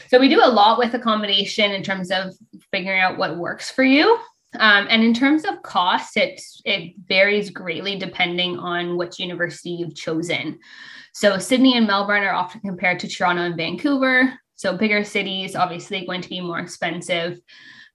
So 0.08 0.20
we 0.20 0.28
do 0.28 0.44
a 0.44 0.46
lot 0.46 0.76
with 0.76 0.92
accommodation 0.92 1.72
in 1.72 1.82
terms 1.82 2.10
of 2.10 2.34
figuring 2.70 3.00
out 3.00 3.16
what 3.16 3.38
works 3.38 3.70
for 3.70 3.82
you. 3.82 4.18
Um, 4.58 4.86
and 4.88 5.02
in 5.02 5.12
terms 5.12 5.44
of 5.44 5.62
costs, 5.62 6.16
it, 6.16 6.40
it 6.64 6.94
varies 7.06 7.50
greatly 7.50 7.98
depending 7.98 8.58
on 8.58 8.96
which 8.96 9.18
university 9.18 9.70
you've 9.70 9.94
chosen. 9.94 10.58
So 11.12 11.38
Sydney 11.38 11.76
and 11.76 11.86
Melbourne 11.86 12.22
are 12.22 12.32
often 12.32 12.60
compared 12.60 13.00
to 13.00 13.08
Toronto 13.08 13.42
and 13.42 13.56
Vancouver. 13.56 14.32
So 14.54 14.76
bigger 14.76 15.04
cities, 15.04 15.54
obviously, 15.54 16.06
going 16.06 16.22
to 16.22 16.28
be 16.28 16.40
more 16.40 16.58
expensive. 16.58 17.38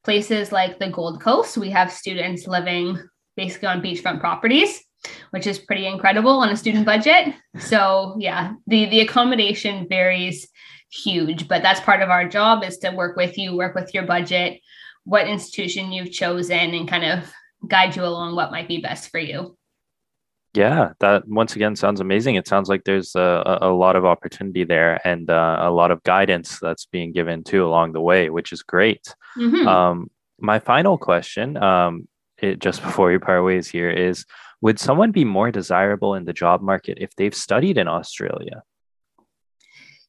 Places 0.03 0.51
like 0.51 0.79
the 0.79 0.89
Gold 0.89 1.22
Coast, 1.22 1.57
we 1.57 1.69
have 1.72 1.91
students 1.91 2.48
living 2.48 3.00
basically 3.36 3.69
on 3.69 3.81
beachfront 3.81 4.19
properties, 4.19 4.83
which 5.31 5.48
is 5.48 5.57
pretty 5.57 5.88
incredible 5.88 6.39
on 6.39 6.50
a 6.50 6.57
student 6.57 6.86
budget. 6.86 7.33
So 7.57 8.15
yeah, 8.19 8.53
the 8.67 8.86
the 8.89 9.01
accommodation 9.01 9.88
varies 9.89 10.48
huge, 10.91 11.48
but 11.48 11.63
that's 11.63 11.79
part 11.79 12.01
of 12.01 12.10
our 12.10 12.27
job 12.27 12.63
is 12.63 12.77
to 12.79 12.91
work 12.91 13.15
with 13.17 13.38
you, 13.38 13.55
work 13.55 13.75
with 13.75 13.93
your 13.93 14.03
budget, 14.03 14.60
what 15.05 15.27
institution 15.27 15.91
you've 15.91 16.12
chosen, 16.12 16.74
and 16.74 16.88
kind 16.88 17.05
of 17.05 17.31
guide 17.67 17.95
you 17.95 18.03
along 18.03 18.36
what 18.36 18.51
might 18.51 18.67
be 18.67 18.81
best 18.81 19.10
for 19.10 19.19
you. 19.19 19.57
Yeah, 20.53 20.93
that 21.00 21.27
once 21.27 21.55
again 21.55 21.75
sounds 21.75 22.00
amazing. 22.00 22.36
It 22.36 22.48
sounds 22.48 22.69
like 22.69 22.83
there's 22.83 23.15
a, 23.15 23.60
a 23.62 23.69
lot 23.69 23.95
of 23.95 24.05
opportunity 24.05 24.63
there 24.63 25.01
and 25.05 25.27
uh, 25.29 25.57
a 25.60 25.72
lot 25.72 25.89
of 25.89 26.03
guidance 26.03 26.60
that's 26.60 26.86
being 26.86 27.12
given 27.12 27.43
too 27.43 27.65
along 27.65 27.93
the 27.93 28.01
way, 28.01 28.29
which 28.29 28.51
is 28.51 28.62
great. 28.62 29.15
Mm-hmm. 29.36 29.67
Um, 29.67 30.12
my 30.39 30.60
final 30.60 30.98
question, 31.00 31.57
um, 31.57 32.07
it, 32.38 32.60
just 32.60 32.83
before 32.83 33.12
you 33.12 33.19
part 33.19 33.43
ways 33.43 33.67
here, 33.67 33.89
is 33.89 34.25
would 34.62 34.79
someone 34.79 35.12
be 35.12 35.25
more 35.25 35.50
desirable 35.50 36.13
in 36.13 36.25
the 36.25 36.33
job 36.33 36.62
market 36.62 37.00
if 37.01 37.15
they've 37.15 37.36
studied 37.36 37.79
in 37.79 37.88
Australia? 37.88 38.62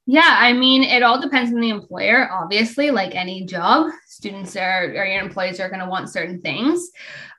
Yeah, 0.06 0.36
I 0.38 0.52
mean, 0.52 0.82
it 0.82 1.02
all 1.02 1.18
depends 1.18 1.50
on 1.50 1.60
the 1.60 1.70
employer, 1.70 2.30
obviously, 2.30 2.90
like 2.90 3.14
any 3.14 3.46
job. 3.46 3.90
Students 4.06 4.54
are, 4.54 4.84
or 4.84 5.06
your 5.06 5.22
employees 5.22 5.58
are 5.60 5.70
going 5.70 5.80
to 5.80 5.88
want 5.88 6.10
certain 6.10 6.42
things. 6.42 6.90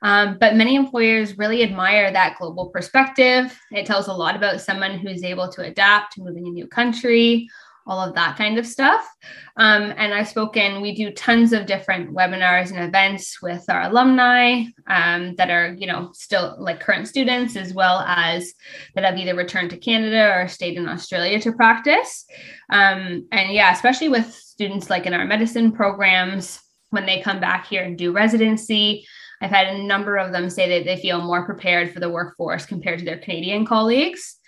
Um, 0.02 0.36
but 0.40 0.56
many 0.56 0.74
employers 0.74 1.38
really 1.38 1.62
admire 1.62 2.10
that 2.10 2.36
global 2.38 2.66
perspective. 2.70 3.56
It 3.70 3.86
tells 3.86 4.08
a 4.08 4.12
lot 4.12 4.34
about 4.34 4.60
someone 4.60 4.98
who's 4.98 5.22
able 5.22 5.48
to 5.52 5.62
adapt 5.62 6.14
to 6.14 6.22
moving 6.22 6.48
a 6.48 6.50
new 6.50 6.66
country 6.66 7.48
all 7.86 8.00
of 8.00 8.14
that 8.14 8.36
kind 8.36 8.58
of 8.58 8.66
stuff. 8.66 9.08
Um, 9.56 9.94
and 9.96 10.12
I've 10.12 10.28
spoken, 10.28 10.80
we 10.80 10.94
do 10.94 11.10
tons 11.12 11.52
of 11.52 11.66
different 11.66 12.12
webinars 12.12 12.70
and 12.70 12.80
events 12.80 13.40
with 13.40 13.64
our 13.68 13.82
alumni 13.82 14.64
um, 14.88 15.34
that 15.36 15.50
are, 15.50 15.74
you 15.78 15.86
know, 15.86 16.10
still 16.12 16.56
like 16.58 16.80
current 16.80 17.08
students, 17.08 17.56
as 17.56 17.72
well 17.72 18.00
as 18.00 18.52
that 18.94 19.04
have 19.04 19.16
either 19.16 19.34
returned 19.34 19.70
to 19.70 19.78
Canada 19.78 20.32
or 20.34 20.48
stayed 20.48 20.76
in 20.76 20.88
Australia 20.88 21.40
to 21.40 21.52
practice. 21.52 22.26
Um, 22.70 23.26
and 23.30 23.52
yeah, 23.52 23.72
especially 23.72 24.08
with 24.08 24.34
students 24.34 24.90
like 24.90 25.06
in 25.06 25.14
our 25.14 25.24
medicine 25.24 25.72
programs, 25.72 26.60
when 26.90 27.06
they 27.06 27.20
come 27.20 27.40
back 27.40 27.66
here 27.66 27.82
and 27.82 27.96
do 27.96 28.12
residency, 28.12 29.06
I've 29.40 29.50
had 29.50 29.68
a 29.68 29.82
number 29.82 30.16
of 30.16 30.32
them 30.32 30.48
say 30.48 30.68
that 30.70 30.86
they 30.86 31.00
feel 31.00 31.20
more 31.20 31.44
prepared 31.44 31.92
for 31.92 32.00
the 32.00 32.08
workforce 32.08 32.64
compared 32.64 33.00
to 33.00 33.04
their 33.04 33.18
Canadian 33.18 33.66
colleagues 33.66 34.38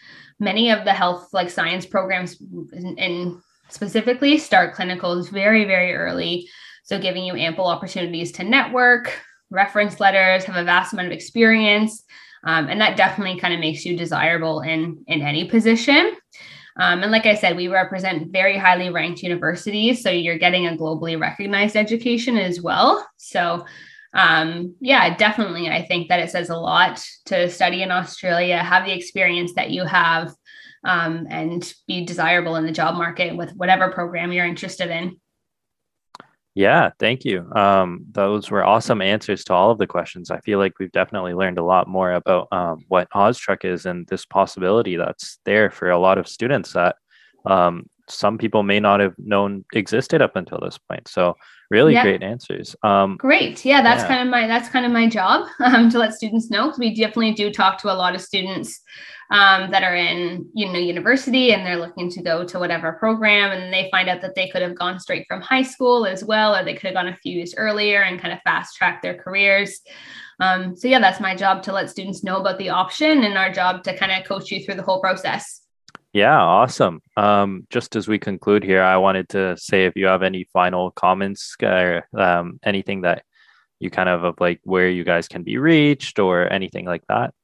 many 0.41 0.71
of 0.71 0.85
the 0.85 0.93
health 0.93 1.29
like 1.33 1.51
science 1.51 1.87
programs 1.87 2.41
and 2.73 3.37
specifically 3.69 4.39
start 4.39 4.75
clinicals 4.75 5.31
very 5.31 5.65
very 5.65 5.95
early. 5.95 6.49
So 6.85 6.99
giving 6.99 7.25
you 7.25 7.35
ample 7.35 7.67
opportunities 7.67 8.33
to 8.33 8.45
network 8.45 9.21
reference 9.51 10.01
letters 10.01 10.45
have 10.45 10.57
a 10.57 10.65
vast 10.65 10.93
amount 10.93 11.09
of 11.09 11.13
experience 11.13 12.05
um, 12.45 12.69
and 12.69 12.81
that 12.81 12.97
definitely 12.97 13.41
kind 13.41 13.55
of 13.55 13.61
makes 13.61 13.85
you 13.85 13.97
desirable 13.97 14.61
in 14.61 15.05
in 15.07 15.23
any 15.23 15.45
position. 15.45 16.17
Um, 16.81 17.03
and 17.03 17.11
like 17.11 17.27
i 17.27 17.35
said 17.35 17.57
we 17.57 17.67
represent 17.67 18.31
very 18.31 18.57
highly 18.57 18.91
ranked 18.91 19.23
universities 19.23 20.01
so 20.01 20.11
you're 20.11 20.39
getting 20.39 20.69
a 20.69 20.77
globally 20.77 21.21
recognized 21.21 21.77
education 21.77 22.37
as 22.37 22.61
well. 22.61 23.07
So 23.17 23.65
um, 24.15 24.75
yeah, 24.81 25.17
definitely. 25.17 25.69
I 25.69 25.85
think 25.85 26.09
that 26.09 26.21
it 26.21 26.31
says 26.31 26.51
a 26.51 26.57
lot 26.57 27.05
to 27.27 27.51
study 27.51 27.83
in 27.83 27.91
Australia, 27.91 28.59
have 28.59 28.85
the 28.85 28.95
experience 28.95 29.53
that 29.55 29.71
you 29.71 29.85
have, 29.85 30.35
um, 30.85 31.27
and 31.31 31.73
be 31.87 32.05
desirable 32.05 32.57
in 32.57 32.65
the 32.65 32.73
job 32.73 32.95
market 32.95 33.37
with 33.37 33.53
whatever 33.57 33.91
program 33.91 34.33
you're 34.33 34.47
interested 34.47 34.91
in. 34.91 35.21
Yeah, 36.55 36.91
thank 36.99 37.25
you. 37.25 37.49
Um, 37.55 38.05
those 38.11 38.51
were 38.51 38.65
awesome 38.65 39.01
answers 39.01 39.45
to 39.45 39.55
all 39.55 39.71
of 39.71 39.79
the 39.79 39.87
questions. 39.87 40.31
I 40.31 40.41
feel 40.41 40.59
like 40.59 40.79
we've 40.81 40.91
definitely 40.91 41.35
learned 41.35 41.59
a 41.59 41.65
lot 41.65 41.87
more 41.87 42.13
about 42.13 42.49
um, 42.51 42.85
what 42.89 43.09
OzTREKK 43.11 43.65
is 43.65 43.87
and 43.87 44.07
this 44.09 44.25
possibility 44.25 44.97
that's 44.97 45.39
there 45.45 45.71
for 45.71 45.91
a 45.91 45.99
lot 45.99 46.19
of 46.19 46.27
students 46.27 46.73
that 46.73 46.97
um, 47.47 47.87
some 48.09 48.39
people 48.39 48.63
may 48.63 48.81
not 48.81 49.01
have 49.01 49.15
known 49.19 49.65
existed 49.73 50.23
up 50.23 50.37
until 50.37 50.59
this 50.61 50.79
point. 50.79 51.09
So 51.09 51.37
really 51.71 51.93
yep. 51.93 52.03
great 52.03 52.23
answers 52.23 52.75
um, 52.83 53.17
great 53.17 53.65
yeah 53.65 53.83
that's 53.83 54.03
yeah. 54.03 54.09
kind 54.09 54.23
of 54.23 54.29
my 54.29 54.47
that's 54.47 54.69
kind 54.69 54.87
of 54.87 54.93
my 54.93 55.09
job 55.09 55.47
um, 55.61 55.91
to 55.91 55.99
let 55.99 56.15
students 56.15 56.51
know 56.51 56.73
we 56.79 56.95
definitely 56.95 57.33
do 57.33 57.53
talk 57.53 57.79
to 57.79 57.93
a 57.93 57.95
lot 57.95 58.15
of 58.15 58.21
students 58.21 58.81
um, 59.31 59.71
that 59.71 59.83
are 59.83 59.95
in 59.95 60.49
you 60.55 60.71
know 60.73 60.79
university 60.79 61.53
and 61.53 61.67
they're 61.67 61.77
looking 61.77 62.11
to 62.11 62.23
go 62.23 62.45
to 62.45 62.59
whatever 62.59 62.93
program 62.93 63.51
and 63.51 63.73
they 63.73 63.89
find 63.91 64.09
out 64.09 64.23
that 64.23 64.35
they 64.35 64.49
could 64.49 64.63
have 64.63 64.79
gone 64.79 64.99
straight 64.99 65.27
from 65.29 65.41
high 65.43 65.63
school 65.63 66.07
as 66.07 66.25
well 66.25 66.57
or 66.57 66.65
they 66.65 66.73
could 66.73 66.85
have 66.85 66.95
gone 66.95 67.09
a 67.09 67.17
few 67.17 67.37
years 67.37 67.55
earlier 67.57 68.03
and 68.03 68.21
kind 68.21 68.33
of 68.33 68.41
fast 68.43 68.77
track 68.77 69.03
their 69.03 69.15
careers 69.15 69.81
um, 70.41 70.75
so 70.75 70.89
yeah 70.89 70.99
that's 70.99 71.21
my 71.21 71.35
job 71.35 71.63
to 71.63 71.73
let 71.73 71.91
students 71.91 72.25
know 72.25 72.39
about 72.41 72.59
the 72.59 72.71
option 72.71 73.25
and 73.25 73.37
our 73.37 73.53
job 73.53 73.83
to 73.83 73.97
kind 73.97 74.13
of 74.13 74.27
coach 74.27 74.51
you 74.51 74.65
through 74.65 74.77
the 74.77 74.83
whole 74.83 75.01
process 75.01 75.61
yeah, 76.13 76.39
awesome. 76.39 77.01
Um, 77.17 77.67
just 77.71 77.97
as 77.97 78.09
we 78.09 78.19
conclude 78.19 78.65
here, 78.65 78.83
I 78.83 78.97
wanted 78.97 79.29
to 79.31 79.57
say 79.57 79.85
if 79.85 79.95
you 79.97 80.07
have 80.07 80.23
any 80.23 80.45
final 80.53 80.91
comments 80.91 81.55
or 81.63 82.07
um, 82.17 82.59
anything 82.65 83.03
that 83.03 83.25
you 83.79 83.91
kind 83.91 84.09
of, 84.09 84.25
of 84.25 84.35
like 84.41 84.61
where 84.65 84.89
you 84.89 85.05
guys 85.05 85.29
can 85.29 85.43
be 85.43 85.59
reached 85.59 86.19
or 86.19 86.53
anything 86.53 86.87
like 86.87 87.07
that. 87.09 87.35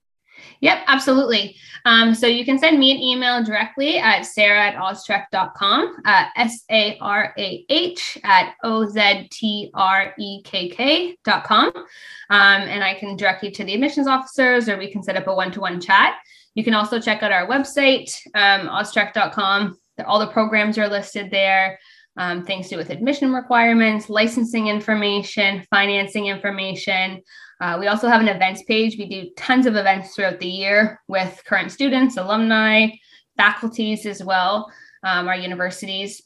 Yep, 0.60 0.78
absolutely. 0.88 1.56
Um, 1.84 2.14
so 2.14 2.26
you 2.26 2.44
can 2.44 2.58
send 2.58 2.78
me 2.78 2.90
an 2.90 2.98
email 2.98 3.44
directly 3.44 3.98
at 3.98 4.22
sarah 4.22 4.68
at 4.68 4.74
oztrekk.com, 4.74 5.96
uh, 6.04 6.24
S 6.36 6.64
A 6.70 6.98
R 7.00 7.34
A 7.38 7.64
H 7.68 8.18
at 8.24 8.54
O 8.64 8.86
Z 8.86 9.28
T 9.30 9.70
R 9.74 10.14
E 10.18 10.42
K 10.42 10.68
K.com. 10.68 11.72
Um, 11.76 11.86
and 12.30 12.82
I 12.82 12.94
can 12.94 13.16
direct 13.16 13.44
you 13.44 13.50
to 13.52 13.64
the 13.64 13.74
admissions 13.74 14.06
officers 14.06 14.68
or 14.68 14.76
we 14.76 14.90
can 14.90 15.02
set 15.02 15.16
up 15.16 15.26
a 15.28 15.34
one 15.34 15.52
to 15.52 15.60
one 15.60 15.80
chat. 15.80 16.16
You 16.54 16.64
can 16.64 16.74
also 16.74 17.00
check 17.00 17.22
out 17.22 17.32
our 17.32 17.46
website, 17.46 18.14
um, 18.34 18.68
oztrekk.com. 18.68 19.76
All 20.06 20.18
the 20.18 20.28
programs 20.28 20.78
are 20.78 20.88
listed 20.88 21.30
there. 21.30 21.78
Um, 22.16 22.44
things 22.44 22.68
to 22.68 22.74
do 22.74 22.76
with 22.76 22.90
admission 22.90 23.32
requirements, 23.32 24.08
licensing 24.08 24.68
information, 24.68 25.66
financing 25.68 26.26
information. 26.26 27.20
Uh, 27.60 27.76
we 27.80 27.88
also 27.88 28.06
have 28.06 28.20
an 28.20 28.28
events 28.28 28.62
page. 28.64 28.96
We 28.96 29.08
do 29.08 29.30
tons 29.36 29.66
of 29.66 29.74
events 29.74 30.14
throughout 30.14 30.38
the 30.38 30.46
year 30.46 31.00
with 31.08 31.42
current 31.44 31.72
students, 31.72 32.16
alumni, 32.16 32.88
faculties 33.36 34.06
as 34.06 34.22
well, 34.22 34.70
um, 35.02 35.26
our 35.26 35.36
universities. 35.36 36.22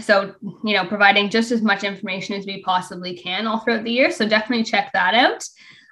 So, 0.00 0.34
you 0.64 0.74
know, 0.74 0.86
providing 0.86 1.28
just 1.28 1.50
as 1.50 1.62
much 1.62 1.84
information 1.84 2.36
as 2.36 2.46
we 2.46 2.62
possibly 2.62 3.16
can 3.16 3.46
all 3.46 3.58
throughout 3.58 3.84
the 3.84 3.90
year. 3.90 4.10
So, 4.10 4.26
definitely 4.26 4.64
check 4.64 4.90
that 4.92 5.14
out. 5.14 5.44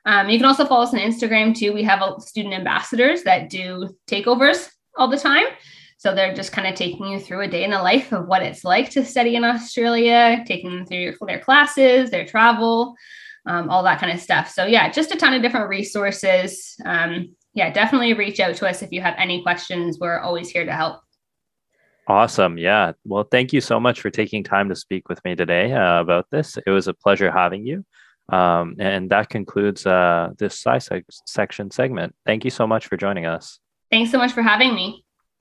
Um, 0.08 0.30
you 0.30 0.38
can 0.38 0.46
also 0.46 0.64
follow 0.64 0.84
us 0.84 0.94
on 0.94 1.00
Instagram 1.00 1.54
too. 1.54 1.74
We 1.74 1.82
have 1.82 2.00
a, 2.00 2.18
student 2.18 2.54
ambassadors 2.54 3.24
that 3.24 3.50
do 3.50 3.94
takeovers 4.10 4.70
all 4.96 5.06
the 5.06 5.18
time. 5.18 5.44
So 5.98 6.14
they're 6.14 6.32
just 6.32 6.50
kind 6.50 6.66
of 6.66 6.74
taking 6.74 7.08
you 7.08 7.20
through 7.20 7.42
a 7.42 7.46
day 7.46 7.62
in 7.62 7.72
the 7.72 7.82
life 7.82 8.10
of 8.12 8.26
what 8.26 8.42
it's 8.42 8.64
like 8.64 8.88
to 8.92 9.04
study 9.04 9.36
in 9.36 9.44
Australia, 9.44 10.42
taking 10.46 10.70
them 10.70 10.86
through 10.86 11.14
their 11.26 11.40
classes, 11.40 12.10
their 12.10 12.24
travel, 12.24 12.94
um, 13.44 13.68
all 13.68 13.82
that 13.82 14.00
kind 14.00 14.10
of 14.10 14.18
stuff. 14.18 14.48
So 14.48 14.64
yeah, 14.64 14.90
just 14.90 15.12
a 15.12 15.16
ton 15.16 15.34
of 15.34 15.42
different 15.42 15.68
resources. 15.68 16.74
Um, 16.86 17.36
yeah, 17.52 17.70
definitely 17.70 18.14
reach 18.14 18.40
out 18.40 18.54
to 18.56 18.66
us 18.66 18.80
if 18.80 18.90
you 18.90 19.02
have 19.02 19.14
any 19.18 19.42
questions. 19.42 19.98
We're 20.00 20.20
always 20.20 20.48
here 20.48 20.64
to 20.64 20.72
help. 20.72 21.02
Awesome. 22.06 22.56
Yeah. 22.56 22.92
Well, 23.04 23.24
thank 23.30 23.52
you 23.52 23.60
so 23.60 23.78
much 23.78 24.00
for 24.00 24.08
taking 24.08 24.42
time 24.42 24.70
to 24.70 24.74
speak 24.74 25.10
with 25.10 25.22
me 25.26 25.34
today 25.34 25.70
uh, 25.72 26.00
about 26.00 26.28
this. 26.30 26.56
It 26.66 26.70
was 26.70 26.88
a 26.88 26.94
pleasure 26.94 27.30
having 27.30 27.66
you. 27.66 27.84
Um, 28.30 28.76
and 28.78 29.10
that 29.10 29.30
concludes 29.30 29.86
uh, 29.86 30.30
this 30.38 30.62
sci 30.62 31.02
section 31.26 31.70
segment. 31.70 32.14
Thank 32.26 32.44
you 32.44 32.50
so 32.50 32.66
much 32.66 32.86
for 32.86 32.96
joining 32.96 33.26
us. 33.26 33.58
Thanks 33.90 34.10
so 34.10 34.18
much 34.18 34.32
for 34.32 34.42
having 34.42 34.74
me. 34.74 35.04